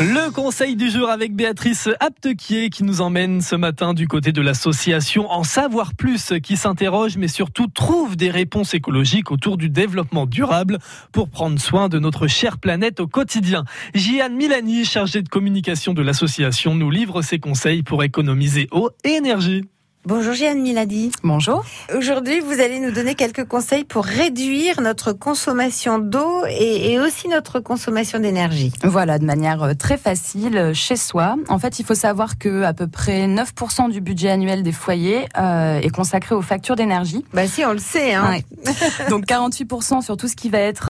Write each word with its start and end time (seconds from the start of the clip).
Le 0.00 0.30
conseil 0.30 0.76
du 0.76 0.90
jour 0.90 1.10
avec 1.10 1.34
Béatrice 1.34 1.88
Aptequier 1.98 2.70
qui 2.70 2.84
nous 2.84 3.00
emmène 3.00 3.40
ce 3.40 3.56
matin 3.56 3.94
du 3.94 4.06
côté 4.06 4.30
de 4.30 4.40
l'association 4.40 5.28
En 5.28 5.42
Savoir 5.42 5.92
Plus 5.94 6.34
qui 6.40 6.56
s'interroge 6.56 7.16
mais 7.16 7.26
surtout 7.26 7.66
trouve 7.66 8.16
des 8.16 8.30
réponses 8.30 8.74
écologiques 8.74 9.32
autour 9.32 9.56
du 9.56 9.68
développement 9.68 10.26
durable 10.26 10.78
pour 11.10 11.28
prendre 11.28 11.60
soin 11.60 11.88
de 11.88 11.98
notre 11.98 12.28
chère 12.28 12.58
planète 12.58 13.00
au 13.00 13.08
quotidien. 13.08 13.64
Jiane 13.92 14.36
Milani, 14.36 14.84
chargée 14.84 15.20
de 15.20 15.28
communication 15.28 15.94
de 15.94 16.02
l'association, 16.02 16.76
nous 16.76 16.92
livre 16.92 17.20
ses 17.22 17.40
conseils 17.40 17.82
pour 17.82 18.04
économiser 18.04 18.68
eau 18.70 18.90
et 19.02 19.14
énergie. 19.14 19.64
Bonjour 20.08 20.32
Jeanne 20.32 20.62
Miladi. 20.62 21.12
Bonjour. 21.22 21.66
Aujourd'hui, 21.94 22.40
vous 22.40 22.62
allez 22.62 22.80
nous 22.80 22.92
donner 22.92 23.14
quelques 23.14 23.44
conseils 23.44 23.84
pour 23.84 24.06
réduire 24.06 24.80
notre 24.80 25.12
consommation 25.12 25.98
d'eau 25.98 26.46
et, 26.46 26.98
aussi 26.98 27.28
notre 27.28 27.60
consommation 27.60 28.18
d'énergie. 28.18 28.72
Voilà, 28.82 29.18
de 29.18 29.26
manière 29.26 29.62
euh, 29.62 29.74
très 29.74 29.98
facile 29.98 30.56
euh, 30.56 30.72
chez 30.72 30.96
soi. 30.96 31.36
En 31.50 31.58
fait, 31.58 31.78
il 31.78 31.84
faut 31.84 31.94
savoir 31.94 32.38
que 32.38 32.62
à 32.62 32.72
peu 32.72 32.86
près 32.86 33.26
9% 33.26 33.90
du 33.90 34.00
budget 34.00 34.30
annuel 34.30 34.62
des 34.62 34.72
foyers 34.72 35.26
euh, 35.38 35.78
est 35.78 35.90
consacré 35.90 36.34
aux 36.34 36.40
factures 36.40 36.76
d'énergie. 36.76 37.22
Bah 37.34 37.46
si, 37.46 37.66
on 37.66 37.72
le 37.72 37.78
sait. 37.78 38.14
Hein. 38.14 38.38
Donc 39.10 39.26
48% 39.26 40.00
sur 40.00 40.16
tout 40.16 40.26
ce 40.26 40.36
qui 40.36 40.48
va 40.48 40.60
être 40.60 40.86